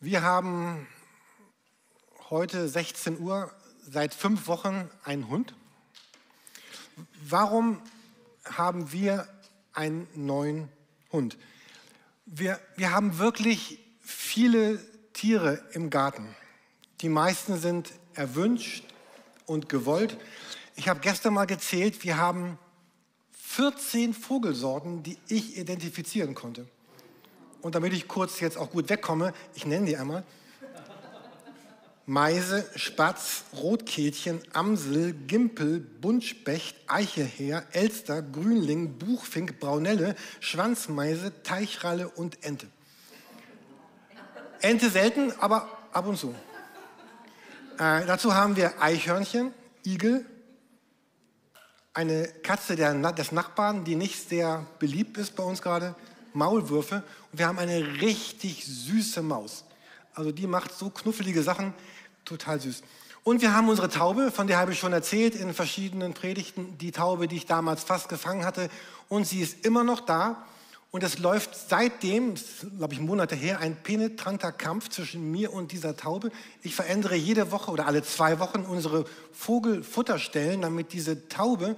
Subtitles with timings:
[0.00, 0.86] Wir haben
[2.28, 3.50] heute 16 Uhr
[3.80, 5.54] seit fünf Wochen einen Hund.
[7.26, 7.80] Warum
[8.44, 9.26] haben wir
[9.72, 10.68] einen neuen
[11.10, 11.38] Hund?
[12.26, 14.78] Wir, wir haben wirklich viele
[15.14, 16.36] Tiere im Garten.
[17.00, 18.84] Die meisten sind erwünscht
[19.46, 20.18] und gewollt.
[20.74, 22.58] Ich habe gestern mal gezählt, wir haben
[23.32, 26.68] 14 Vogelsorten, die ich identifizieren konnte.
[27.66, 30.22] Und damit ich kurz jetzt auch gut wegkomme, ich nenne die einmal.
[32.06, 42.68] Meise, Spatz, Rotkehlchen, Amsel, Gimpel, Buntspecht, Eicheheer, Elster, Grünling, Buchfink, Braunelle, Schwanzmeise, Teichralle und Ente.
[44.60, 46.36] Ente selten, aber ab und zu.
[47.78, 49.52] Äh, dazu haben wir Eichhörnchen,
[49.84, 50.24] Igel,
[51.94, 55.96] eine Katze der, des Nachbarn, die nicht sehr beliebt ist bei uns gerade,
[56.36, 59.64] Maulwürfe und wir haben eine richtig süße Maus.
[60.14, 61.74] Also die macht so knuffelige Sachen,
[62.24, 62.82] total süß.
[63.24, 66.92] Und wir haben unsere Taube, von der habe ich schon erzählt in verschiedenen Predigten, die
[66.92, 68.68] Taube, die ich damals fast gefangen hatte.
[69.08, 70.46] Und sie ist immer noch da.
[70.92, 72.34] Und es läuft seitdem,
[72.78, 76.30] glaube ich, Monate her, ein penetranter Kampf zwischen mir und dieser Taube.
[76.62, 81.76] Ich verändere jede Woche oder alle zwei Wochen unsere Vogelfutterstellen, damit diese Taube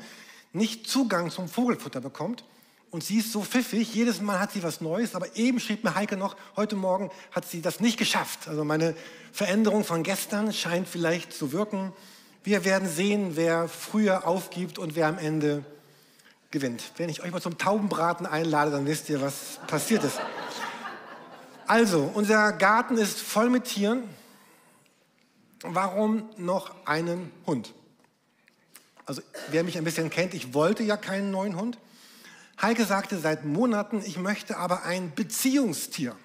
[0.53, 2.45] nicht Zugang zum Vogelfutter bekommt.
[2.91, 5.95] Und sie ist so pfiffig, jedes Mal hat sie was Neues, aber eben schrieb mir
[5.95, 8.49] Heike noch, heute Morgen hat sie das nicht geschafft.
[8.49, 8.95] Also meine
[9.33, 11.93] Veränderung von gestern scheint vielleicht zu wirken.
[12.45, 15.65] Wir werden sehen, wer früher aufgibt und wer am Ende
[16.51, 16.93] gewinnt.
[16.97, 20.19] Wenn ich euch mal zum Taubenbraten einlade, dann wisst ihr, was passiert ist.
[21.67, 24.05] Also, unser Garten ist voll mit Tieren.
[25.61, 27.75] Warum noch einen Hund?
[29.05, 31.77] Also, wer mich ein bisschen kennt, ich wollte ja keinen neuen Hund.
[32.61, 36.17] Heike sagte seit Monaten, ich möchte aber ein Beziehungstier.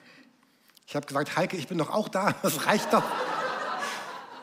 [0.87, 3.03] Ich habe gesagt, Heike, ich bin doch auch da, das reicht doch.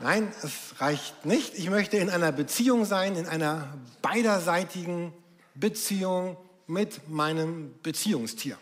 [0.01, 1.55] Nein, es reicht nicht.
[1.59, 5.13] Ich möchte in einer Beziehung sein, in einer beiderseitigen
[5.55, 8.57] Beziehung mit meinem Beziehungstier.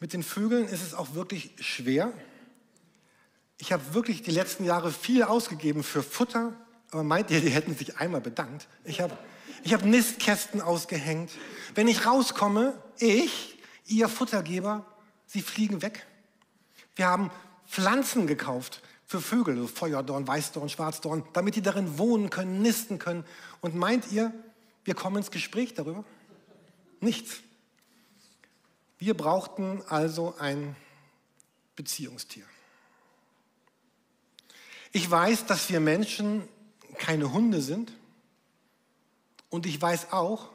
[0.00, 2.12] Mit den Vögeln ist es auch wirklich schwer.
[3.58, 6.52] Ich habe wirklich die letzten Jahre viel ausgegeben für Futter,
[6.90, 8.66] aber meint ihr, die hätten sich einmal bedankt?
[8.84, 9.16] Ich habe
[9.62, 11.30] ich habe Nistkästen ausgehängt.
[11.74, 14.84] Wenn ich rauskomme, ich, ihr Futtergeber,
[15.26, 16.06] sie fliegen weg.
[16.96, 17.30] Wir haben
[17.66, 23.24] Pflanzen gekauft für Vögel, also Feuerdorn, Weißdorn, Schwarzdorn, damit die darin wohnen können, nisten können.
[23.60, 24.32] Und meint ihr,
[24.84, 26.04] wir kommen ins Gespräch darüber?
[27.00, 27.40] Nichts.
[28.98, 30.76] Wir brauchten also ein
[31.76, 32.44] Beziehungstier.
[34.92, 36.46] Ich weiß, dass wir Menschen
[36.98, 37.92] keine Hunde sind.
[39.52, 40.48] Und ich weiß auch,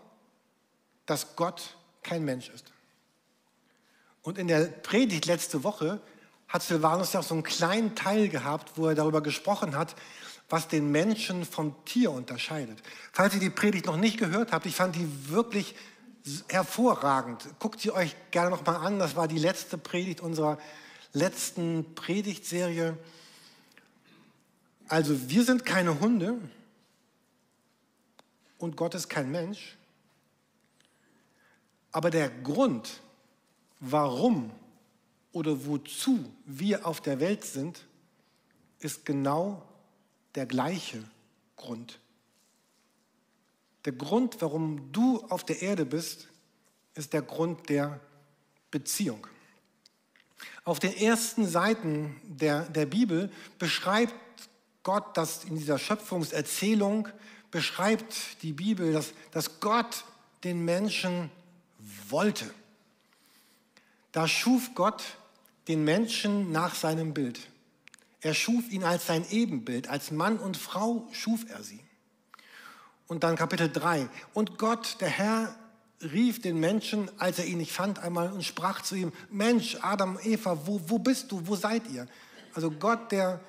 [1.06, 2.66] dass Gott kein Mensch ist.
[4.24, 6.02] Und in der Predigt letzte Woche
[6.48, 9.96] hat Silvanus ja auch so einen kleinen Teil gehabt, wo er darüber gesprochen hat,
[10.50, 12.82] was den Menschen vom Tier unterscheidet.
[13.12, 15.76] Falls ihr die Predigt noch nicht gehört habt, ich fand die wirklich
[16.48, 17.48] hervorragend.
[17.60, 18.98] Guckt sie euch gerne noch mal an.
[18.98, 20.58] Das war die letzte Predigt unserer
[21.14, 22.98] letzten Predigtserie.
[24.88, 26.40] Also wir sind keine Hunde,
[28.58, 29.78] und Gott ist kein Mensch.
[31.92, 33.02] Aber der Grund,
[33.80, 34.52] warum
[35.32, 37.86] oder wozu wir auf der Welt sind,
[38.80, 39.64] ist genau
[40.36, 41.04] der gleiche
[41.56, 42.00] Grund.
[43.86, 46.28] Der Grund, warum du auf der Erde bist,
[46.94, 48.00] ist der Grund der
[48.70, 49.28] Beziehung.
[50.64, 54.14] Auf den ersten Seiten der, der Bibel beschreibt
[54.84, 57.08] Gott das in dieser Schöpfungserzählung
[57.52, 60.04] beschreibt die Bibel, dass, dass Gott
[60.44, 61.32] den Menschen
[62.10, 62.54] wollte.
[64.12, 65.04] Da schuf Gott
[65.68, 67.40] den Menschen nach seinem Bild.
[68.22, 71.80] Er schuf ihn als sein Ebenbild, als Mann und Frau schuf er sie.
[73.08, 74.10] Und dann Kapitel 3.
[74.34, 75.56] Und Gott, der Herr,
[76.02, 80.20] rief den Menschen, als er ihn nicht fand, einmal und sprach zu ihm, Mensch, Adam,
[80.24, 82.08] Eva, wo, wo bist du, wo seid ihr?
[82.54, 83.40] Also Gott, der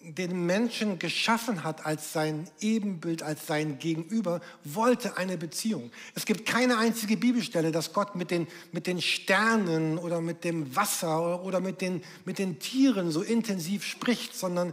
[0.00, 5.90] den Menschen geschaffen hat als sein Ebenbild, als sein Gegenüber, wollte eine Beziehung.
[6.14, 10.74] Es gibt keine einzige Bibelstelle, dass Gott mit den, mit den Sternen oder mit dem
[10.76, 14.72] Wasser oder mit den, mit den Tieren so intensiv spricht, sondern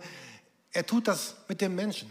[0.72, 2.10] er tut das mit dem Menschen.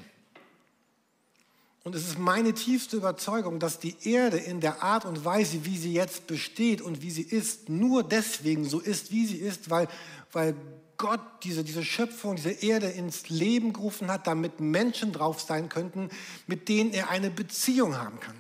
[1.85, 5.77] Und es ist meine tiefste Überzeugung, dass die Erde in der Art und Weise, wie
[5.77, 9.87] sie jetzt besteht und wie sie ist, nur deswegen so ist, wie sie ist, weil,
[10.33, 10.57] weil
[10.97, 16.11] Gott diese, diese Schöpfung, diese Erde ins Leben gerufen hat, damit Menschen drauf sein könnten,
[16.47, 18.37] mit denen er eine Beziehung haben kann.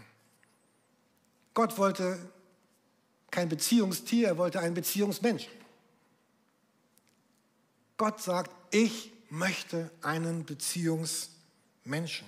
[1.54, 2.18] Gott wollte
[3.30, 5.48] kein Beziehungstier, er wollte einen Beziehungsmensch.
[7.96, 12.26] Gott sagt, ich möchte einen Beziehungsmenschen.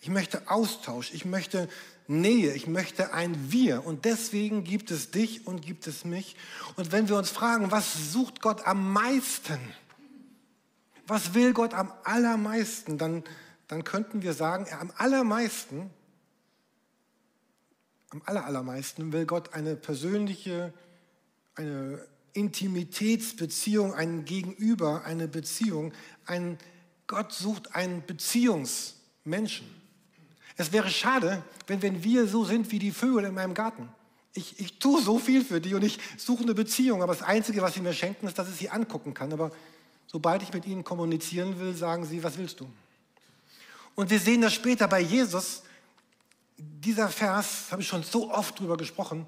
[0.00, 1.68] Ich möchte Austausch, ich möchte
[2.10, 3.84] Nähe, ich möchte ein Wir.
[3.84, 6.36] Und deswegen gibt es dich und gibt es mich.
[6.76, 9.58] Und wenn wir uns fragen, was sucht Gott am meisten?
[11.06, 12.96] Was will Gott am allermeisten?
[12.96, 13.24] Dann,
[13.68, 15.90] dann könnten wir sagen, am allermeisten,
[18.08, 20.72] am allermeisten will Gott eine persönliche,
[21.56, 22.02] eine
[22.32, 25.92] Intimitätsbeziehung, ein Gegenüber, eine Beziehung.
[26.24, 26.56] Ein,
[27.06, 29.77] Gott sucht einen Beziehungsmenschen.
[30.58, 33.88] Es wäre schade, wenn, wenn wir so sind wie die Vögel in meinem Garten.
[34.34, 37.62] Ich, ich tue so viel für die und ich suche eine Beziehung, aber das Einzige,
[37.62, 39.32] was sie mir schenken, ist, dass ich sie angucken kann.
[39.32, 39.52] Aber
[40.08, 42.68] sobald ich mit ihnen kommunizieren will, sagen sie, was willst du?
[43.94, 45.62] Und wir sehen das später bei Jesus.
[46.56, 49.26] Dieser Vers, habe ich schon so oft drüber gesprochen,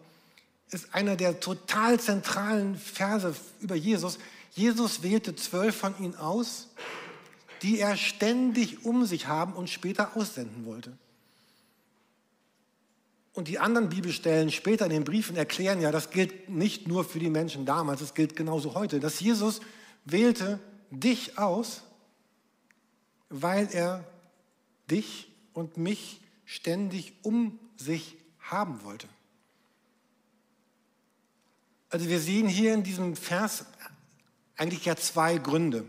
[0.70, 4.18] ist einer der total zentralen Verse über Jesus.
[4.52, 6.68] Jesus wählte zwölf von ihnen aus,
[7.62, 10.96] die er ständig um sich haben und später aussenden wollte.
[13.32, 17.20] Und die anderen Bibelstellen später in den Briefen erklären ja, das gilt nicht nur für
[17.20, 19.60] die Menschen damals, es gilt genauso heute, dass Jesus
[20.04, 20.58] wählte
[20.90, 21.82] dich aus,
[23.28, 24.04] weil er
[24.90, 29.06] dich und mich ständig um sich haben wollte.
[31.90, 33.64] Also wir sehen hier in diesem Vers
[34.56, 35.84] eigentlich ja zwei Gründe,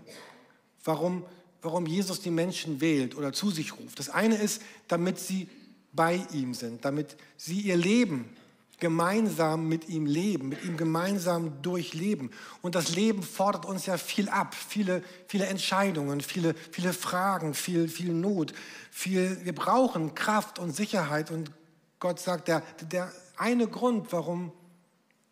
[0.83, 1.25] warum,
[1.61, 3.99] warum Jesus die Menschen wählt oder zu sich ruft.
[3.99, 5.49] Das eine ist, damit sie
[5.93, 8.35] bei ihm sind, damit sie ihr Leben
[8.81, 12.31] gemeinsam mit ihm leben, mit ihm gemeinsam durchleben.
[12.61, 17.87] Und das Leben fordert uns ja viel ab, viele, viele Entscheidungen, viele, viele Fragen, viel,
[17.87, 18.53] viel Not.
[18.89, 21.29] Viel, wir brauchen Kraft und Sicherheit.
[21.31, 21.51] Und
[21.99, 24.51] Gott sagt, der, der eine Grund, warum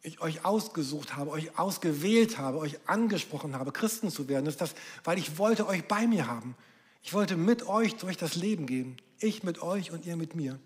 [0.01, 4.75] ich euch ausgesucht habe, euch ausgewählt habe, euch angesprochen habe, Christen zu werden, ist das,
[5.03, 6.55] weil ich wollte euch bei mir haben.
[7.01, 8.97] Ich wollte mit euch durch das Leben gehen.
[9.19, 10.59] Ich mit euch und ihr mit mir.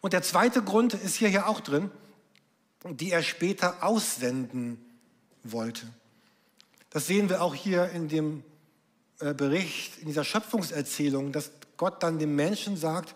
[0.00, 1.90] Und der zweite Grund ist hier ja auch drin,
[2.88, 4.84] die er später aussenden
[5.42, 5.86] wollte.
[6.90, 8.42] Das sehen wir auch hier in dem
[9.20, 13.14] äh, Bericht, in dieser Schöpfungserzählung, dass Gott dann dem Menschen sagt,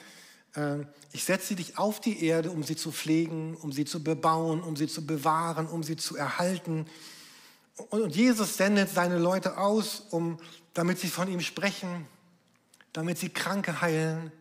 [0.55, 0.81] äh,
[1.13, 4.77] ich setze dich auf die Erde, um sie zu pflegen, um sie zu bebauen, um
[4.77, 6.87] sie zu bewahren, um sie zu erhalten.
[7.91, 10.39] Und Jesus sendet seine Leute aus, um,
[10.75, 12.07] damit sie von ihm sprechen,
[12.95, 14.33] damit sie Kranke heilen,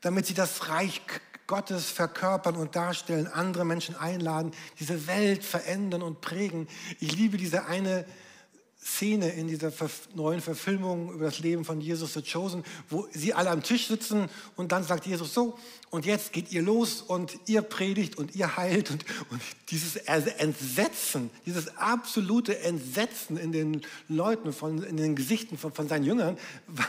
[0.00, 1.00] damit sie das Reich
[1.46, 6.66] Gottes verkörpern und darstellen, andere Menschen einladen, diese Welt verändern und prägen.
[6.98, 8.04] Ich liebe diese eine
[8.82, 9.72] Szene in dieser
[10.14, 14.30] neuen Verfilmung über das Leben von Jesus the Chosen, wo sie alle am Tisch sitzen
[14.56, 15.58] und dann sagt Jesus so,
[15.90, 21.30] und jetzt geht ihr los und ihr predigt und ihr heilt und, und dieses Entsetzen,
[21.44, 26.38] dieses absolute Entsetzen in den Leuten, von, in den Gesichten von, von seinen Jüngern,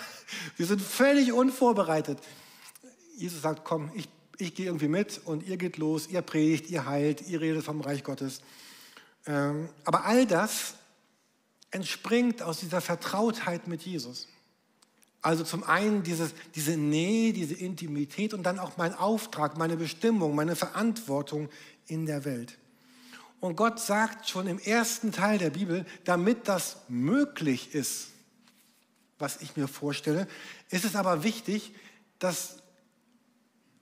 [0.57, 2.19] wir sind völlig unvorbereitet.
[3.17, 4.07] Jesus sagt, komm, ich,
[4.37, 7.81] ich gehe irgendwie mit und ihr geht los, ihr predigt, ihr heilt, ihr redet vom
[7.81, 8.41] Reich Gottes.
[9.27, 10.75] Ähm, aber all das
[11.71, 14.27] entspringt aus dieser Vertrautheit mit Jesus.
[15.21, 20.35] Also zum einen dieses, diese Nähe, diese Intimität und dann auch mein Auftrag, meine Bestimmung,
[20.35, 21.49] meine Verantwortung
[21.87, 22.57] in der Welt.
[23.39, 28.09] Und Gott sagt schon im ersten Teil der Bibel, damit das möglich ist,
[29.19, 30.27] was ich mir vorstelle,
[30.69, 31.73] ist es aber wichtig,
[32.19, 32.57] dass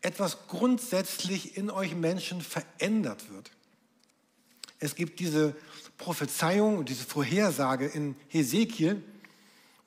[0.02, 3.52] etwas grundsätzlich in euch Menschen verändert wird.
[4.80, 5.56] Es gibt diese
[6.00, 9.03] Prophezeiung und diese Vorhersage in Hesekiel,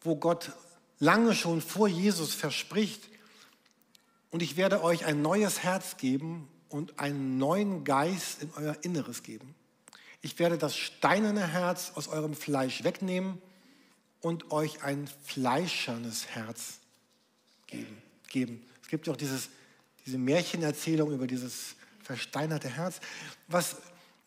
[0.02, 0.52] wo Gott
[1.00, 3.08] lange schon vor Jesus verspricht,
[4.30, 9.22] und ich werde euch ein neues Herz geben und einen neuen Geist in euer Inneres
[9.22, 9.54] geben.
[10.22, 13.42] Ich werde das steinerne Herz aus eurem Fleisch wegnehmen
[14.22, 16.78] und euch ein fleischernes Herz
[17.66, 18.00] geben.
[18.30, 18.66] geben.
[18.80, 19.50] Es gibt ja auch dieses,
[20.06, 23.00] diese Märchenerzählung über dieses versteinerte Herz.
[23.48, 23.76] Was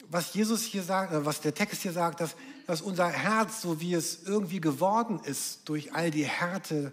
[0.09, 2.35] was Jesus hier sagt, äh, was der Text hier sagt, dass,
[2.67, 6.91] dass unser Herz, so wie es irgendwie geworden ist, durch all die Härte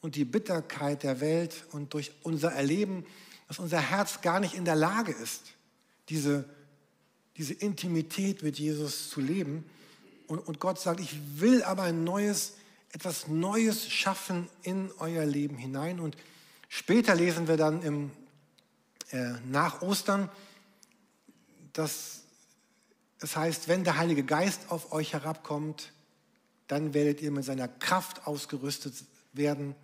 [0.00, 3.04] und die Bitterkeit der Welt und durch unser Erleben,
[3.48, 5.42] dass unser Herz gar nicht in der Lage ist,
[6.08, 6.44] diese,
[7.36, 9.64] diese Intimität mit Jesus zu leben.
[10.26, 12.54] Und, und Gott sagt, ich will aber ein neues,
[12.92, 16.00] etwas Neues schaffen in euer Leben hinein.
[16.00, 16.16] Und
[16.68, 18.10] später lesen wir dann im,
[19.10, 20.30] äh, nach Ostern,
[21.72, 22.23] dass
[23.24, 25.94] das heißt, wenn der Heilige Geist auf euch herabkommt,
[26.66, 28.92] dann werdet ihr mit seiner Kraft ausgerüstet
[29.32, 29.74] werden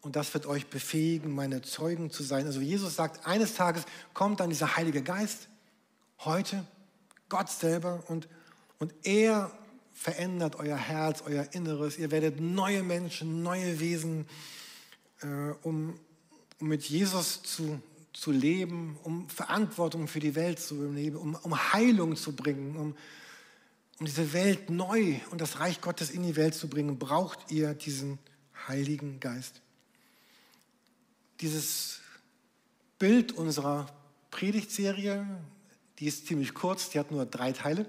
[0.00, 2.46] und das wird euch befähigen, meine Zeugen zu sein.
[2.46, 3.82] Also Jesus sagt, eines Tages
[4.14, 5.48] kommt dann dieser Heilige Geist.
[6.20, 6.64] Heute
[7.28, 8.28] Gott selber und,
[8.78, 9.50] und er
[9.92, 11.98] verändert euer Herz, euer Inneres.
[11.98, 14.28] Ihr werdet neue Menschen, neue Wesen,
[15.22, 15.26] äh,
[15.62, 15.98] um,
[16.60, 21.72] um mit Jesus zu, zu leben, um Verantwortung für die Welt zu übernehmen, um, um
[21.72, 22.96] Heilung zu bringen, um,
[23.98, 27.74] um diese Welt neu und das Reich Gottes in die Welt zu bringen, braucht ihr
[27.74, 28.18] diesen
[28.68, 29.60] Heiligen Geist.
[31.40, 32.00] Dieses
[32.98, 33.86] Bild unserer
[34.30, 35.26] Predigtserie,
[35.98, 37.86] die ist ziemlich kurz, die hat nur drei Teile.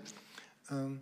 [0.69, 1.01] Ähm,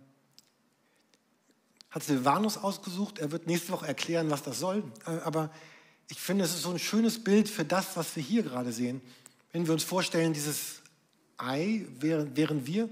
[1.90, 3.18] hat Silvanus ausgesucht.
[3.18, 4.82] Er wird nächste Woche erklären, was das soll.
[5.06, 5.50] Äh, aber
[6.08, 9.00] ich finde, es ist so ein schönes Bild für das, was wir hier gerade sehen.
[9.52, 10.82] Wenn wir uns vorstellen, dieses
[11.38, 12.88] Ei wären, wären wir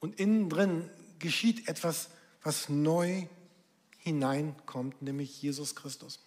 [0.00, 0.88] und innen drin
[1.18, 2.08] geschieht etwas,
[2.42, 3.26] was neu
[3.98, 6.20] hineinkommt, nämlich Jesus Christus.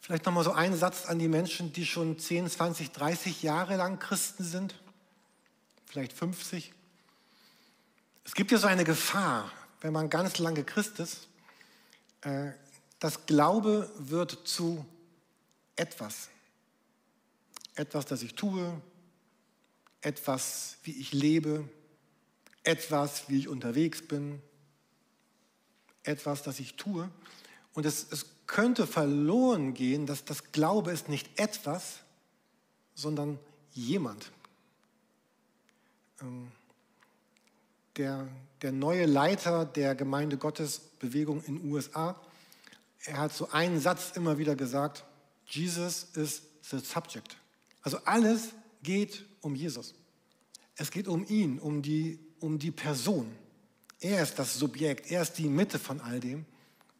[0.00, 3.98] Vielleicht nochmal so ein Satz an die Menschen, die schon 10, 20, 30 Jahre lang
[3.98, 4.74] Christen sind,
[5.86, 6.72] vielleicht 50.
[8.24, 11.28] Es gibt ja so eine Gefahr, wenn man ganz lange Christ ist,
[12.22, 12.50] äh,
[13.04, 14.82] das Glaube wird zu
[15.76, 16.30] etwas.
[17.74, 18.80] Etwas, das ich tue,
[20.00, 21.68] etwas, wie ich lebe,
[22.62, 24.40] etwas, wie ich unterwegs bin,
[26.02, 27.10] etwas, das ich tue.
[27.74, 31.98] Und es, es könnte verloren gehen, dass das Glaube ist nicht etwas,
[32.94, 33.38] sondern
[33.72, 34.32] jemand.
[36.22, 36.50] Ähm,
[37.98, 38.26] der,
[38.62, 42.18] der neue Leiter der Gemeinde Gottes Bewegung in den USA,
[43.04, 45.04] er hat so einen Satz immer wieder gesagt,
[45.46, 47.36] Jesus is the subject.
[47.82, 48.48] Also alles
[48.82, 49.94] geht um Jesus.
[50.76, 53.30] Es geht um ihn, um die, um die Person.
[54.00, 56.44] Er ist das Subjekt, er ist die Mitte von all dem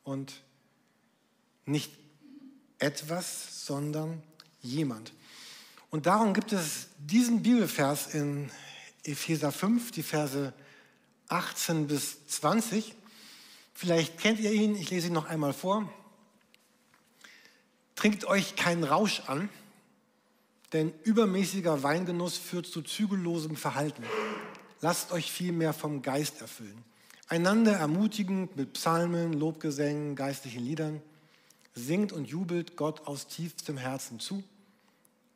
[0.04, 0.42] und
[1.66, 1.92] nicht
[2.78, 4.22] etwas, sondern
[4.60, 5.12] jemand.
[5.90, 8.50] Und darum gibt es diesen Bibelvers in
[9.04, 10.52] Epheser 5, die Verse
[11.28, 12.94] 18 bis 20.
[13.74, 15.92] Vielleicht kennt ihr ihn, ich lese ihn noch einmal vor.
[17.96, 19.48] Trinkt euch keinen Rausch an,
[20.72, 24.04] denn übermäßiger Weingenuss führt zu zügellosem Verhalten.
[24.80, 26.84] Lasst euch vielmehr vom Geist erfüllen.
[27.28, 31.02] Einander ermutigend mit Psalmen, Lobgesängen, geistlichen Liedern.
[31.74, 34.44] Singt und jubelt Gott aus tiefstem Herzen zu.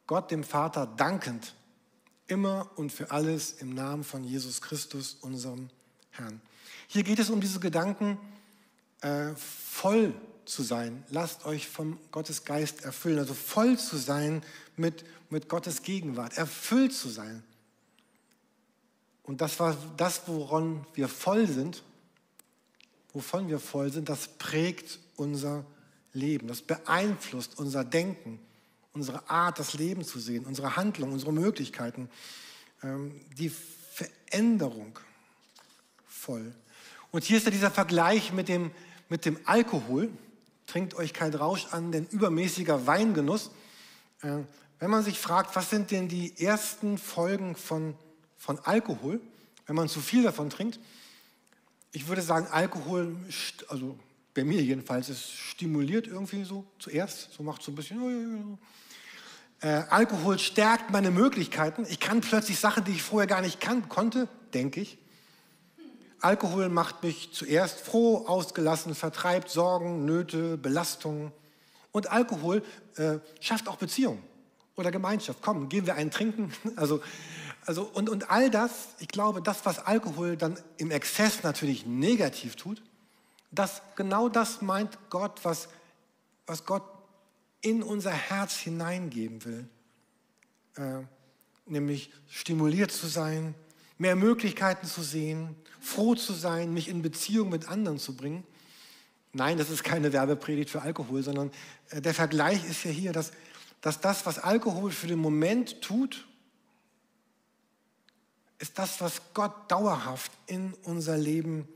[0.06, 1.54] Gott dem Vater dankend,
[2.28, 5.70] immer und für alles im Namen von Jesus Christus, unserem
[6.18, 6.40] Herrn.
[6.86, 8.18] Hier geht es um diese Gedanken,
[9.00, 11.04] äh, voll zu sein.
[11.10, 14.42] Lasst euch vom Gottes Geist erfüllen, also voll zu sein
[14.76, 17.42] mit, mit Gottes Gegenwart, erfüllt zu sein.
[19.22, 21.82] Und das war das, woran wir voll sind,
[23.12, 25.66] wovon wir voll sind, das prägt unser
[26.14, 28.40] Leben, das beeinflusst unser Denken,
[28.94, 32.08] unsere Art, das Leben zu sehen, unsere Handlung, unsere Möglichkeiten,
[32.82, 34.98] ähm, die Veränderung
[36.18, 36.52] voll.
[37.10, 38.70] Und hier ist ja dieser Vergleich mit dem,
[39.08, 40.10] mit dem Alkohol.
[40.66, 43.50] Trinkt euch kein Rausch an, denn übermäßiger Weingenuss.
[44.22, 44.40] Äh,
[44.80, 47.94] wenn man sich fragt, was sind denn die ersten Folgen von,
[48.36, 49.20] von Alkohol,
[49.66, 50.78] wenn man zu viel davon trinkt?
[51.92, 53.16] Ich würde sagen, Alkohol,
[53.68, 53.98] also
[54.34, 58.58] bei mir jedenfalls, es stimuliert irgendwie so zuerst, so macht so ein bisschen.
[59.60, 61.86] Äh, Alkohol stärkt meine Möglichkeiten.
[61.88, 64.98] Ich kann plötzlich Sachen, die ich vorher gar nicht kann, konnte, denke ich.
[66.20, 71.32] Alkohol macht mich zuerst froh, ausgelassen, vertreibt Sorgen, Nöte, Belastungen.
[71.92, 72.62] Und Alkohol
[72.96, 74.22] äh, schafft auch Beziehungen
[74.76, 75.40] oder Gemeinschaft.
[75.42, 76.52] Komm, gehen wir einen trinken.
[76.76, 77.00] Also,
[77.66, 82.56] also und, und all das, ich glaube, das, was Alkohol dann im Exzess natürlich negativ
[82.56, 82.82] tut,
[83.50, 85.68] das, genau das meint Gott, was,
[86.46, 86.82] was Gott
[87.60, 89.68] in unser Herz hineingeben will.
[90.76, 91.04] Äh,
[91.66, 93.54] nämlich stimuliert zu sein,
[93.98, 98.44] mehr Möglichkeiten zu sehen, froh zu sein, mich in Beziehung mit anderen zu bringen.
[99.32, 101.50] Nein, das ist keine Werbepredigt für Alkohol, sondern
[101.90, 103.32] äh, der Vergleich ist ja hier, dass,
[103.80, 106.26] dass das, was Alkohol für den Moment tut,
[108.58, 111.68] ist das, was Gott dauerhaft in unser Leben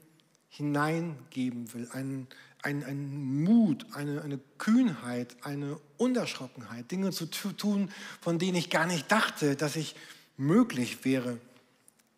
[0.48, 1.88] hineingeben will.
[1.92, 2.26] Ein,
[2.62, 7.90] ein, ein Mut, eine, eine Kühnheit, eine Unerschrockenheit, Dinge zu tun,
[8.20, 9.94] von denen ich gar nicht dachte, dass ich
[10.36, 11.38] möglich wäre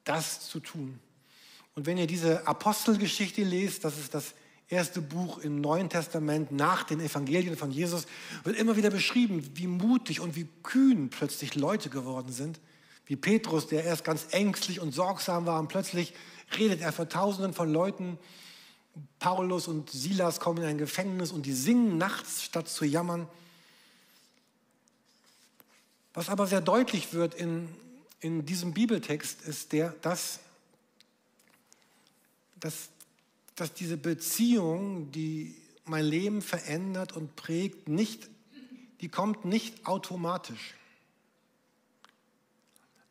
[0.04, 0.98] das zu tun.
[1.74, 4.34] Und wenn ihr diese Apostelgeschichte lest, das ist das
[4.68, 8.06] erste Buch im Neuen Testament nach den Evangelien von Jesus,
[8.44, 12.60] wird immer wieder beschrieben, wie mutig und wie kühn plötzlich Leute geworden sind.
[13.06, 16.14] Wie Petrus, der erst ganz ängstlich und sorgsam war und plötzlich
[16.58, 18.18] redet er vor Tausenden von Leuten.
[19.18, 23.28] Paulus und Silas kommen in ein Gefängnis und die singen nachts, statt zu jammern.
[26.14, 27.68] Was aber sehr deutlich wird in
[28.24, 30.40] in diesem Bibeltext ist der, dass,
[32.64, 32.88] dass,
[33.56, 35.54] dass diese Beziehung, die
[35.84, 38.30] mein Leben verändert und prägt, nicht,
[39.02, 40.72] die kommt nicht automatisch.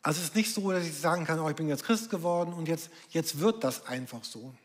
[0.01, 2.51] Also es ist nicht so, dass ich sagen kann, oh, ich bin jetzt Christ geworden
[2.51, 4.55] und jetzt, jetzt wird das einfach so,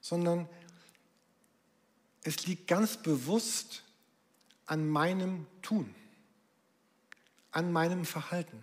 [0.00, 0.48] sondern
[2.22, 3.82] es liegt ganz bewusst
[4.66, 5.92] an meinem Tun,
[7.50, 8.62] an meinem Verhalten.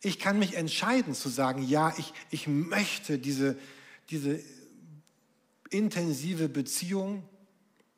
[0.00, 3.58] Ich kann mich entscheiden zu sagen, ja, ich, ich möchte diese,
[4.08, 4.42] diese
[5.76, 7.22] intensive Beziehung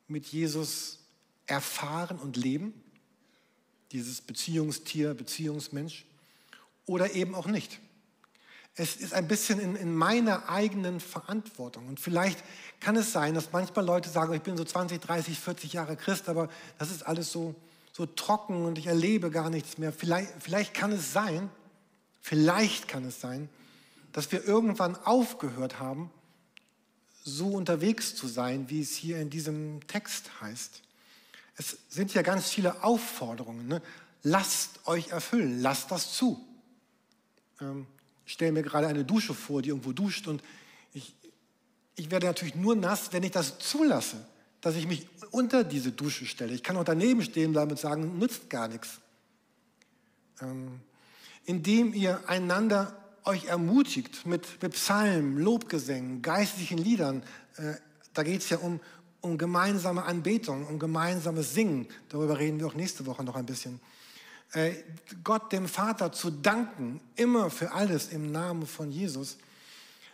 [0.07, 0.99] mit Jesus
[1.45, 2.73] erfahren und leben,
[3.91, 6.05] dieses Beziehungstier, Beziehungsmensch
[6.85, 7.79] oder eben auch nicht.
[8.75, 11.87] Es ist ein bisschen in, in, meiner eigenen Verantwortung.
[11.87, 12.43] Und vielleicht
[12.79, 16.29] kann es sein, dass manchmal Leute sagen, ich bin so 20, 30, 40 Jahre Christ,
[16.29, 17.55] aber das ist alles so,
[17.91, 19.91] so trocken und ich erlebe gar nichts mehr.
[19.91, 21.49] Vielleicht, vielleicht kann es sein,
[22.21, 23.49] vielleicht kann es sein,
[24.13, 26.09] dass wir irgendwann aufgehört haben,
[27.37, 30.81] so unterwegs zu sein, wie es hier in diesem Text heißt.
[31.55, 33.67] Es sind ja ganz viele Aufforderungen.
[33.67, 33.81] Ne?
[34.23, 36.45] Lasst euch erfüllen, lasst das zu
[37.61, 37.85] ähm,
[38.25, 40.43] stelle mir gerade eine Dusche vor, die irgendwo duscht und
[40.93, 41.13] ich,
[41.95, 44.17] ich werde natürlich nur nass, wenn ich das zulasse,
[44.61, 46.53] dass ich mich unter diese Dusche stelle.
[46.53, 48.99] Ich kann auch daneben stehen bleiben und sagen, nützt gar nichts.
[50.41, 50.79] Ähm,
[51.45, 52.95] indem ihr einander
[53.25, 57.23] euch ermutigt mit, mit Psalmen, Lobgesängen, geistlichen Liedern,
[57.57, 57.75] äh,
[58.13, 58.79] da geht es ja um,
[59.21, 61.87] um gemeinsame Anbetung, um gemeinsames Singen.
[62.09, 63.79] Darüber reden wir auch nächste Woche noch ein bisschen.
[64.53, 64.73] Äh,
[65.23, 69.37] Gott dem Vater zu danken, immer für alles im Namen von Jesus.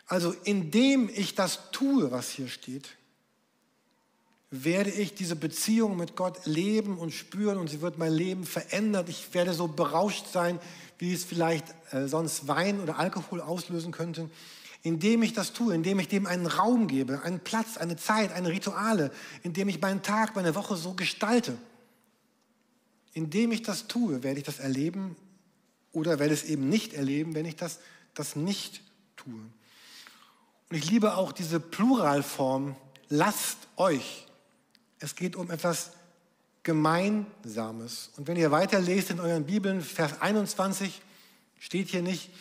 [0.08, 2.90] Also indem ich das tue, was hier steht,
[4.52, 9.06] werde ich diese Beziehung mit Gott leben und spüren und sie wird mein Leben verändern.
[9.08, 10.60] Ich werde so berauscht sein,
[10.98, 14.30] wie es vielleicht äh, sonst Wein oder Alkohol auslösen könnte.
[14.84, 18.50] Indem ich das tue, indem ich dem einen Raum gebe, einen Platz, eine Zeit, eine
[18.50, 19.12] Rituale,
[19.44, 21.58] indem ich meinen Tag, meine Woche so gestalte
[23.16, 25.16] indem ich das tue, werde ich das erleben
[25.94, 27.80] oder werde es eben nicht erleben, wenn ich das,
[28.14, 28.82] das nicht
[29.16, 29.34] tue.
[30.70, 32.76] Und ich liebe auch diese Pluralform,
[33.08, 34.25] lasst euch.
[35.00, 35.92] Es geht um etwas
[36.64, 38.12] Gemeinsames.
[38.18, 41.02] Und wenn ihr weiterlest in euren Bibeln, Vers 21
[41.60, 42.32] steht hier nicht,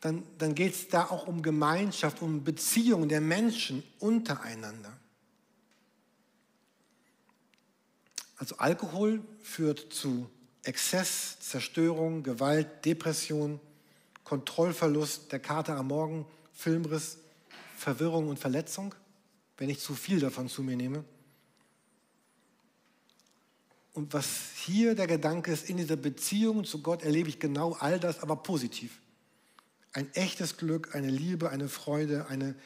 [0.00, 4.92] dann, dann geht es da auch um Gemeinschaft, um Beziehungen der Menschen untereinander.
[8.36, 10.28] Also Alkohol führt zu
[10.62, 13.60] Exzess, Zerstörung, Gewalt, Depression,
[14.24, 17.18] Kontrollverlust, der Kater am Morgen, Filmriss,
[17.76, 18.94] Verwirrung und Verletzung,
[19.58, 21.04] wenn ich zu viel davon zu mir nehme.
[23.94, 24.26] Und was
[24.56, 28.36] hier der Gedanke ist, in dieser Beziehung zu Gott erlebe ich genau all das, aber
[28.36, 28.98] positiv.
[29.92, 32.56] Ein echtes Glück, eine Liebe, eine Freude, eine,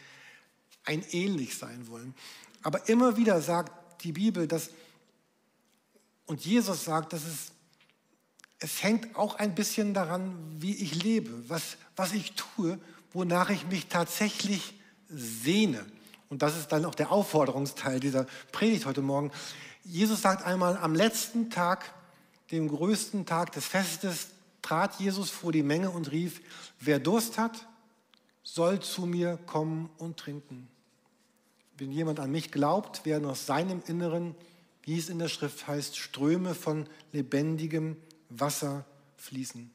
[0.85, 2.15] ein ähnlich sein wollen.
[2.63, 4.71] Aber immer wieder sagt die Bibel, dass
[6.29, 7.53] und Jesus sagt, dass es,
[8.59, 12.79] es hängt auch ein bisschen daran, wie ich lebe, was, was ich tue,
[13.15, 14.75] wonach ich mich tatsächlich
[15.09, 15.87] sehne.
[16.29, 19.33] Und das ist dann auch der Aufforderungsteil dieser Predigt heute Morgen.
[19.89, 21.93] Jesus sagt einmal, am letzten Tag,
[22.51, 24.29] dem größten Tag des Festes,
[24.63, 26.41] trat Jesus vor die Menge und rief,
[26.79, 27.67] wer Durst hat,
[28.43, 30.69] soll zu mir kommen und trinken.
[31.77, 34.35] Wenn jemand an mich glaubt, werden aus seinem Inneren
[34.89, 37.99] wie es in der Schrift heißt, Ströme von lebendigem
[38.31, 38.87] Wasser
[39.19, 39.71] fließen.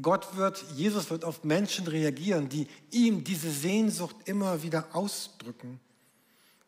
[0.00, 5.80] Gott wird, Jesus wird auf Menschen reagieren, die ihm diese Sehnsucht immer wieder ausdrücken.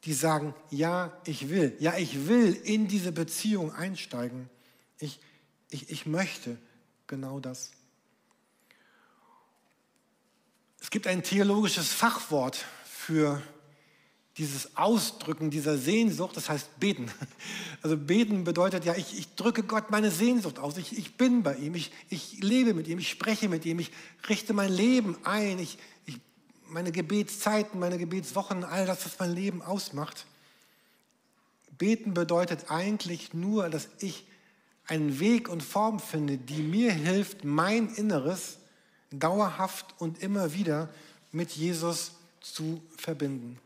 [0.04, 4.50] Die sagen, ja, ich will, ja, ich will in diese Beziehung einsteigen.
[4.98, 5.20] Ich,
[5.70, 6.58] ich, ich möchte
[7.06, 7.70] genau das.
[10.80, 13.40] Es gibt ein theologisches Fachwort für
[14.38, 17.10] dieses Ausdrücken dieser Sehnsucht, das heißt beten.
[17.82, 21.56] Also beten bedeutet ja, ich, ich drücke Gott meine Sehnsucht aus, ich, ich bin bei
[21.56, 23.90] ihm, ich, ich lebe mit ihm, ich spreche mit ihm, ich
[24.28, 25.78] richte mein Leben ein, ich,
[26.72, 30.26] meine Gebetszeiten, meine Gebetswochen, all das, was mein Leben ausmacht.
[31.78, 34.24] Beten bedeutet eigentlich nur, dass ich
[34.86, 38.58] einen Weg und Form finde, die mir hilft, mein Inneres
[39.10, 40.88] dauerhaft und immer wieder
[41.30, 43.58] mit Jesus zu verbinden.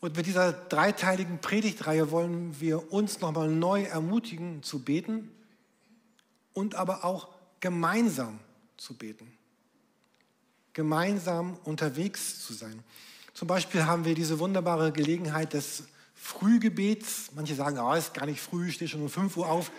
[0.00, 5.30] Und mit dieser dreiteiligen Predigtreihe wollen wir uns nochmal neu ermutigen zu beten
[6.54, 7.28] und aber auch
[7.60, 8.40] gemeinsam
[8.76, 9.30] zu beten.
[10.80, 12.82] Gemeinsam unterwegs zu sein.
[13.34, 15.82] Zum Beispiel haben wir diese wunderbare Gelegenheit des
[16.14, 17.32] Frühgebets.
[17.34, 19.70] Manche sagen, oh, ist gar nicht früh, ich stehe schon um 5 Uhr auf.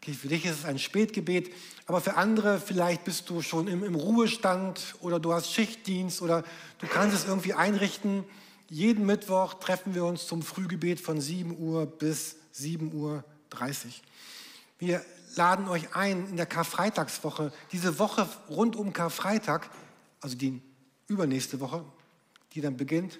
[0.00, 1.52] Okay, für dich ist es ein Spätgebet,
[1.84, 6.44] aber für andere vielleicht bist du schon im, im Ruhestand oder du hast Schichtdienst oder
[6.78, 8.24] du kannst es irgendwie einrichten.
[8.70, 13.22] Jeden Mittwoch treffen wir uns zum Frühgebet von 7 Uhr bis 7.30 Uhr.
[14.78, 15.04] Wir
[15.36, 19.68] laden euch ein in der Karfreitagswoche, diese Woche rund um Karfreitag,
[20.20, 20.60] also die
[21.06, 21.84] übernächste Woche,
[22.52, 23.18] die dann beginnt,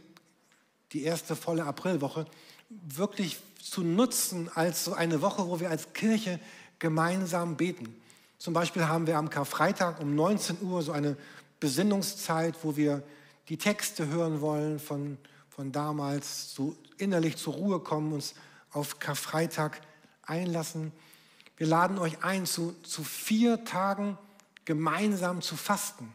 [0.93, 2.27] die erste volle Aprilwoche,
[2.71, 6.41] wirklich zu nutzen als so eine Woche, wo wir als Kirche
[6.79, 7.95] gemeinsam beten.
[8.39, 11.17] Zum Beispiel haben wir am Karfreitag um 19 Uhr so eine
[11.61, 13.03] Besinnungszeit, wo wir
[13.49, 18.35] die Texte hören wollen von, von damals, so innerlich zur Ruhe kommen, uns
[18.71, 19.81] auf Karfreitag
[20.23, 20.93] einlassen.
[21.57, 24.17] Wir laden euch ein, zu, zu vier Tagen
[24.65, 26.13] gemeinsam zu fasten.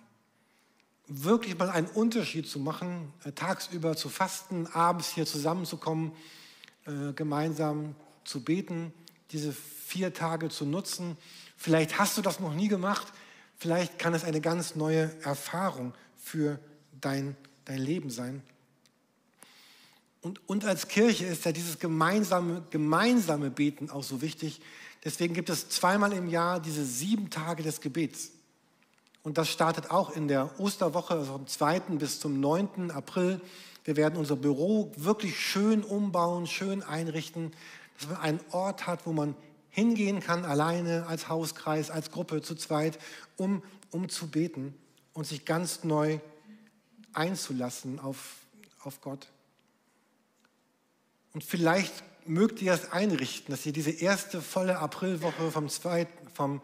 [1.16, 6.12] Wirklich mal einen Unterschied zu machen, äh, tagsüber zu fasten, abends hier zusammenzukommen,
[6.86, 8.92] äh, gemeinsam zu beten,
[9.32, 11.18] diese vier Tage zu nutzen.
[11.56, 13.14] Vielleicht hast du das noch nie gemacht,
[13.58, 16.60] vielleicht kann es eine ganz neue Erfahrung für
[17.00, 18.42] dein, dein Leben sein.
[20.22, 24.62] Und, und als Kirche ist ja dieses gemeinsame, gemeinsame Beten auch so wichtig.
[25.04, 28.32] Deswegen gibt es zweimal im Jahr diese sieben Tage des Gebets.
[29.24, 31.80] Und das startet auch in der Osterwoche, also vom 2.
[31.98, 32.92] bis zum 9.
[32.92, 33.40] April.
[33.86, 37.54] Wir werden unser Büro wirklich schön umbauen, schön einrichten,
[37.98, 39.36] dass man einen Ort hat, wo man
[39.70, 43.00] hingehen kann, alleine, als Hauskreis, als Gruppe, zu zweit,
[43.38, 44.76] um, um zu beten
[45.14, 46.20] und sich ganz neu
[47.14, 48.36] einzulassen auf,
[48.84, 49.28] auf Gott.
[51.34, 56.08] Und vielleicht mögt ihr es einrichten, dass ihr diese erste volle Aprilwoche vom 2.
[56.34, 56.62] Vom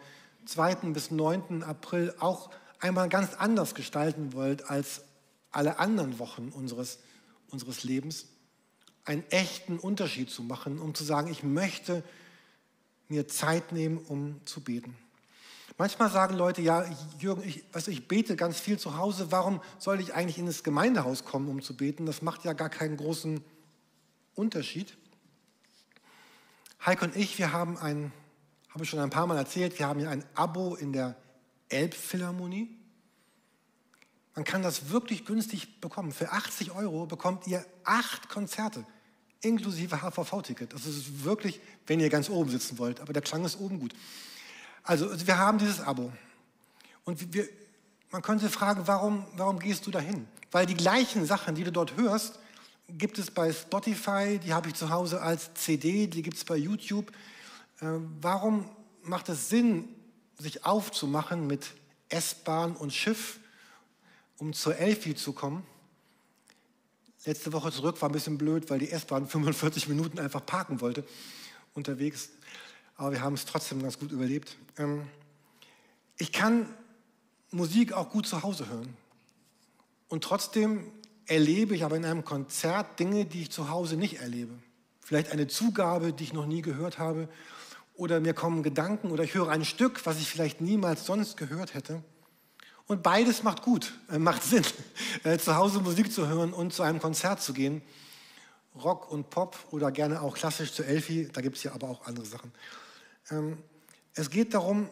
[0.49, 0.75] 2.
[0.93, 1.63] bis 9.
[1.63, 5.03] April auch einmal ganz anders gestalten wollt als
[5.51, 6.99] alle anderen Wochen unseres,
[7.49, 8.25] unseres Lebens.
[9.05, 12.03] Einen echten Unterschied zu machen, um zu sagen, ich möchte
[13.07, 14.95] mir Zeit nehmen, um zu beten.
[15.77, 16.83] Manchmal sagen Leute, ja,
[17.19, 20.63] Jürgen, ich, weißt ich bete ganz viel zu Hause, warum soll ich eigentlich in das
[20.63, 22.05] Gemeindehaus kommen, um zu beten?
[22.05, 23.43] Das macht ja gar keinen großen
[24.35, 24.97] Unterschied.
[26.85, 28.11] Heike und ich, wir haben ein,
[28.69, 31.15] habe ich schon ein paar Mal erzählt, wir haben hier ein Abo in der
[31.69, 32.69] Elbphilharmonie.
[34.35, 36.11] Man kann das wirklich günstig bekommen.
[36.11, 38.85] Für 80 Euro bekommt ihr acht Konzerte,
[39.41, 40.73] inklusive HVV-Ticket.
[40.73, 43.93] Das ist wirklich, wenn ihr ganz oben sitzen wollt, aber der Klang ist oben gut.
[44.83, 46.11] Also, also wir haben dieses Abo.
[47.03, 47.47] Und wir,
[48.11, 50.27] man könnte fragen, warum, warum gehst du dahin?
[50.51, 52.39] Weil die gleichen Sachen, die du dort hörst,
[52.87, 56.55] gibt es bei Spotify, die habe ich zu Hause als CD, die gibt es bei
[56.55, 57.11] YouTube.
[57.81, 58.69] Äh, warum
[59.03, 59.87] macht es Sinn,
[60.37, 61.67] sich aufzumachen mit
[62.09, 63.39] S-Bahn und Schiff,
[64.37, 65.65] um zur Elfi zu kommen?
[67.25, 71.05] Letzte Woche zurück war ein bisschen blöd, weil die S-Bahn 45 Minuten einfach parken wollte
[71.73, 72.29] unterwegs.
[72.95, 74.57] Aber wir haben es trotzdem ganz gut überlebt.
[74.77, 75.07] Ähm,
[76.17, 76.67] ich kann
[77.51, 78.95] Musik auch gut zu Hause hören.
[80.09, 80.91] Und trotzdem
[81.25, 84.53] erlebe ich aber in einem Konzert Dinge, die ich zu Hause nicht erlebe.
[84.99, 87.29] Vielleicht eine Zugabe, die ich noch nie gehört habe.
[87.99, 91.73] Oder mir kommen Gedanken oder ich höre ein Stück, was ich vielleicht niemals sonst gehört
[91.73, 92.01] hätte.
[92.87, 94.63] Und beides macht gut, äh, macht Sinn,
[95.25, 97.81] äh, zu Hause Musik zu hören und zu einem Konzert zu gehen.
[98.81, 102.05] Rock und Pop oder gerne auch klassisch zu Elfi, da gibt es ja aber auch
[102.05, 102.53] andere Sachen.
[103.31, 103.57] Ähm,
[104.13, 104.89] es geht darum,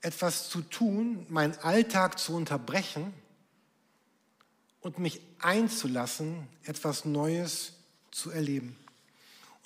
[0.00, 3.12] etwas zu tun, meinen Alltag zu unterbrechen
[4.80, 7.72] und mich einzulassen, etwas Neues
[8.12, 8.76] zu erleben.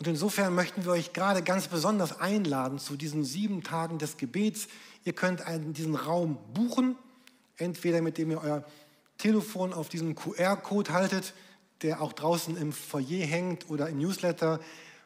[0.02, 4.66] Und insofern möchten wir euch gerade ganz besonders einladen zu diesen sieben Tagen des Gebets.
[5.04, 6.96] Ihr könnt einen, diesen Raum buchen,
[7.56, 8.64] entweder mit dem ihr euer
[9.16, 11.34] Telefon auf diesen QR-Code haltet,
[11.82, 14.58] der auch draußen im Foyer hängt oder im Newsletter.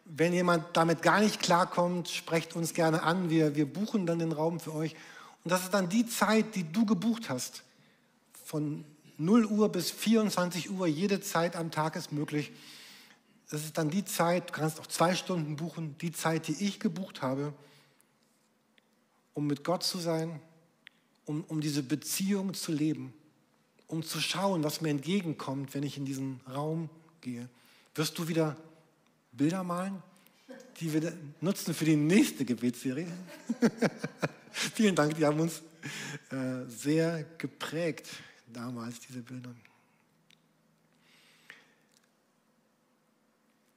[0.07, 3.29] Wenn jemand damit gar nicht klarkommt, sprecht uns gerne an.
[3.29, 4.97] Wir, wir buchen dann den Raum für euch.
[5.45, 7.65] Und das ist dann die Zeit, die du gebucht hast,
[8.47, 8.87] von
[9.19, 12.51] 0 Uhr bis 24 Uhr, jede Zeit am Tag ist möglich.
[13.51, 16.81] Das ist dann die Zeit, du kannst auch zwei Stunden buchen, die Zeit, die ich
[16.81, 17.53] gebucht habe,
[19.35, 20.41] um mit Gott zu sein,
[21.27, 23.13] um, um diese Beziehung zu leben,
[23.87, 26.89] um zu schauen, was mir entgegenkommt, wenn ich in diesen Raum
[27.21, 27.49] gehe.
[27.95, 28.57] Wirst du wieder
[29.33, 30.03] Bilder malen,
[30.81, 33.13] die wir nutzen für die nächste Gebetsserie?
[34.51, 35.63] Vielen Dank, die haben uns
[36.31, 38.09] äh, sehr geprägt
[38.47, 39.55] damals, diese Bilder.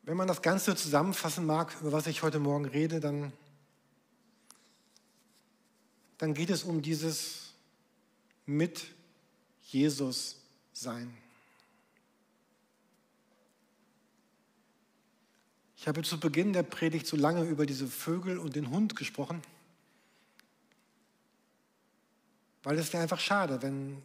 [0.10, 3.32] Wenn man das Ganze zusammenfassen mag, über was ich heute Morgen rede, dann,
[6.18, 7.54] dann geht es um dieses
[8.48, 8.88] mit
[9.62, 10.38] Jesus
[10.74, 11.16] sein.
[15.78, 19.44] Ich habe zu Beginn der Predigt so lange über diese Vögel und den Hund gesprochen,
[22.64, 24.02] weil es wäre einfach schade, wenn,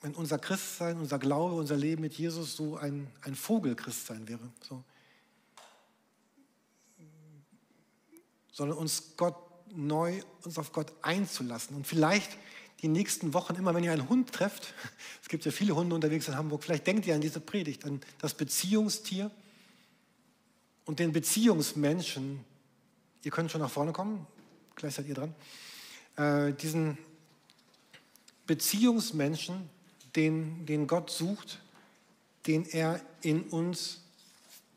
[0.00, 4.48] wenn unser Christsein, unser Glaube, unser Leben mit Jesus so ein, ein Vogelchristsein wäre.
[4.60, 4.84] So.
[8.52, 9.36] Sondern uns Gott
[9.74, 11.74] neu, uns auf Gott einzulassen.
[11.76, 12.30] Und vielleicht
[12.82, 14.74] die nächsten Wochen, immer wenn ihr einen Hund trefft,
[15.22, 18.00] es gibt ja viele Hunde unterwegs in Hamburg, vielleicht denkt ihr an diese Predigt, an
[18.20, 19.30] das Beziehungstier
[20.84, 22.44] und den Beziehungsmenschen.
[23.22, 24.26] Ihr könnt schon nach vorne kommen,
[24.74, 25.34] gleich seid ihr dran.
[26.16, 26.98] Äh, diesen
[28.46, 29.70] Beziehungsmenschen,
[30.16, 31.60] den, den Gott sucht,
[32.46, 34.00] den er in uns,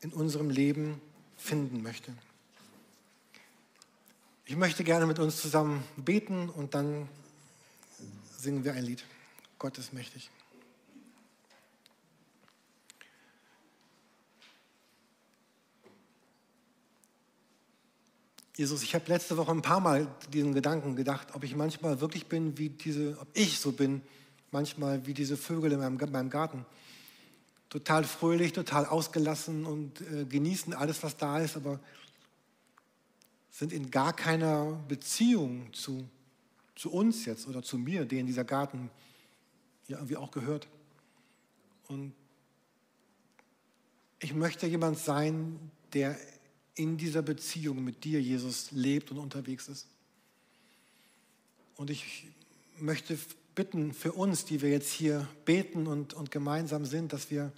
[0.01, 1.01] in unserem Leben
[1.35, 2.13] finden möchte.
[4.47, 7.10] Ich möchte gerne mit uns zusammen beten und dann
[8.38, 9.03] singen wir ein Lied.
[9.58, 10.29] Gott ist mächtig.
[18.55, 22.27] Jesus, ich habe letzte Woche ein paar Mal diesen Gedanken gedacht, ob ich manchmal wirklich
[22.27, 24.03] bin wie diese, ob ich so bin,
[24.51, 26.67] manchmal wie diese Vögel in meinem, meinem Garten.
[27.69, 31.79] Total fröhlich, total ausgelassen und äh, genießen alles, was da ist, aber
[33.55, 36.05] sind in gar keiner Beziehung zu,
[36.75, 38.89] zu uns jetzt oder zu mir, den dieser Garten
[39.87, 40.67] ja irgendwie auch gehört.
[41.87, 42.11] Und
[44.19, 46.17] ich möchte jemand sein, der
[46.75, 49.87] in dieser Beziehung mit dir, Jesus, lebt und unterwegs ist.
[51.77, 52.27] Und ich
[52.77, 53.17] möchte
[53.55, 57.53] bitten für uns, die wir jetzt hier beten und, und gemeinsam sind, dass wir,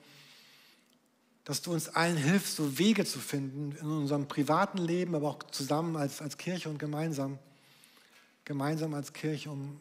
[1.48, 5.44] dass du uns allen hilfst, so Wege zu finden in unserem privaten Leben, aber auch
[5.44, 7.40] zusammen als, als Kirche und gemeinsam,
[8.44, 9.80] gemeinsam als Kirche, um,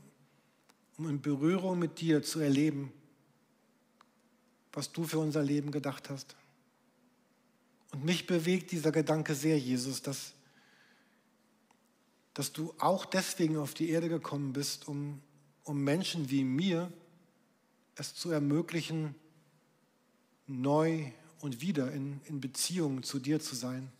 [0.96, 2.92] um in Berührung mit dir zu erleben,
[4.72, 6.36] was du für unser Leben gedacht hast.
[7.90, 10.34] Und mich bewegt dieser Gedanke sehr, Jesus, dass,
[12.32, 15.20] dass du auch deswegen auf die Erde gekommen bist, um,
[15.64, 16.92] um Menschen wie mir
[17.96, 19.16] es zu ermöglichen,
[20.46, 21.10] neu
[21.46, 23.92] und wieder in, in Beziehung zu dir zu sein,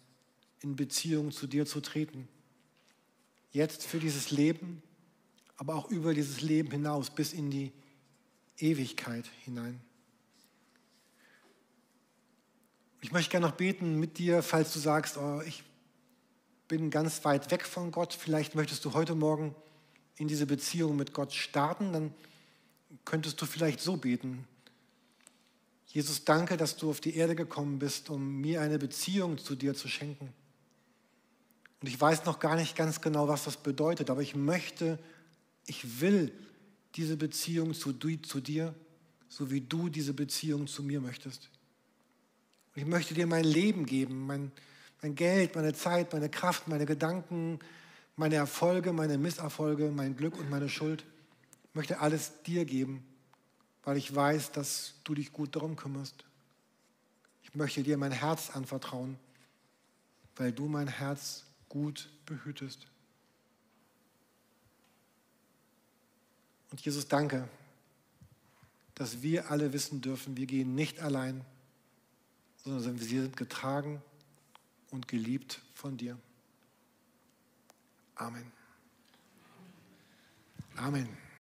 [0.63, 2.27] in Beziehung zu dir zu treten.
[3.53, 4.83] Jetzt für dieses Leben,
[5.57, 7.71] aber auch über dieses Leben hinaus bis in die
[8.59, 9.81] Ewigkeit hinein.
[13.01, 15.63] Ich möchte gerne noch beten mit dir, falls du sagst, oh, ich
[16.67, 18.13] bin ganz weit weg von Gott.
[18.13, 19.55] Vielleicht möchtest du heute Morgen
[20.17, 21.93] in diese Beziehung mit Gott starten.
[21.93, 22.15] Dann
[23.05, 24.49] könntest du vielleicht so beten.
[25.97, 29.73] Jesus, danke, dass du auf die Erde gekommen bist, um mir eine Beziehung zu dir
[29.73, 30.29] zu schenken.
[31.81, 34.99] Und ich weiß noch gar nicht ganz genau, was das bedeutet, aber ich möchte,
[35.65, 36.35] ich will
[36.97, 38.75] diese Beziehung zu, zu dir,
[39.31, 41.49] so wie du diese Beziehung zu mir möchtest.
[42.75, 44.53] Und ich möchte dir mein Leben geben, mein,
[45.01, 47.59] mein Geld, meine Zeit, meine Kraft, meine Gedanken,
[48.17, 51.07] meine Erfolge, meine Misserfolge, mein Glück und meine Schuld.
[51.71, 53.03] Ich möchte alles dir geben,
[53.87, 56.25] weil ich weiß, dass du dich gut darum kümmerst.
[57.43, 59.19] Ich möchte dir mein Herz anvertrauen,
[60.37, 62.87] weil du mein Herz gut behütest.
[66.71, 67.49] Und Jesus, danke,
[68.95, 71.43] dass wir alle wissen dürfen, wir gehen nicht allein
[72.67, 74.03] sondern wir sind getragen
[74.91, 76.19] und geliebt von dir.
[78.17, 78.51] Amen.
[80.77, 81.26] Amen.